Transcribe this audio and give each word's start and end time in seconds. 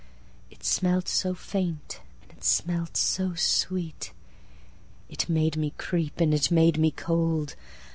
It 0.49 0.63
smelt 0.63 1.07
so 1.07 1.35
faint, 1.35 2.01
and 2.23 2.31
it 2.31 2.43
smelt 2.43 2.97
so 2.97 3.35
sweet, 3.35 4.13
It 5.09 5.29
made 5.29 5.57
me 5.57 5.73
creep, 5.77 6.19
and 6.19 6.33
it 6.33 6.49
made 6.49 6.79
me 6.79 6.89
cold! 6.89 7.53